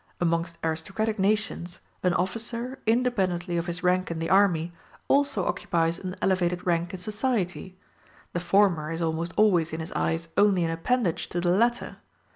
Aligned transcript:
Amongst 0.19 0.57
aristocratic 0.63 1.19
nations, 1.19 1.79
an 2.01 2.15
officer, 2.15 2.79
independently 2.87 3.55
of 3.57 3.67
his 3.67 3.83
rank 3.83 4.09
in 4.09 4.17
the 4.17 4.31
army, 4.31 4.73
also 5.07 5.45
occupies 5.45 5.99
an 5.99 6.15
elevated 6.23 6.65
rank 6.65 6.91
in 6.91 6.99
society; 6.99 7.77
the 8.33 8.39
former 8.39 8.91
is 8.91 9.03
almost 9.03 9.31
always 9.37 9.71
in 9.73 9.79
his 9.79 9.91
eyes 9.91 10.29
only 10.35 10.63
an 10.63 10.71
appendage 10.71 11.29
to 11.29 11.39
the 11.39 11.51
latter. 11.51 11.97